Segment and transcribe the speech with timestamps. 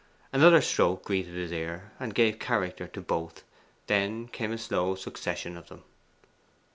[0.33, 3.43] Another stroke greeted his ear, and gave character to both:
[3.85, 5.83] then came a slow succession of them.